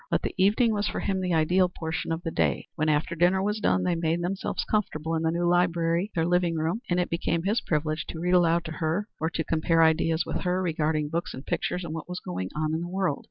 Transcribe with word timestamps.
But 0.09 0.23
the 0.23 0.33
evening 0.35 0.73
was 0.73 0.87
for 0.87 1.01
him 1.01 1.21
the 1.21 1.35
ideal 1.35 1.69
portion 1.69 2.11
of 2.11 2.23
the 2.23 2.31
day; 2.31 2.69
when, 2.73 2.89
after 2.89 3.13
dinner 3.13 3.39
was 3.43 3.59
done, 3.59 3.83
they 3.83 3.93
made 3.93 4.23
themselves 4.23 4.65
comfortable 4.65 5.13
in 5.13 5.21
the 5.21 5.29
new 5.29 5.47
library, 5.47 6.09
their 6.15 6.25
living 6.25 6.55
room, 6.55 6.81
and 6.89 6.99
it 6.99 7.07
became 7.07 7.43
his 7.43 7.61
privilege 7.61 8.07
to 8.07 8.19
read 8.19 8.33
aloud 8.33 8.65
to 8.65 8.71
her 8.71 9.07
or 9.19 9.29
to 9.29 9.43
compare 9.43 9.83
ideas 9.83 10.25
with 10.25 10.37
her 10.41 10.59
regarding 10.59 11.09
books 11.09 11.35
and 11.35 11.45
pictures 11.45 11.83
and 11.83 11.93
what 11.93 12.09
was 12.09 12.19
going 12.19 12.49
on 12.55 12.73
in 12.73 12.81
the 12.81 12.89
world. 12.89 13.19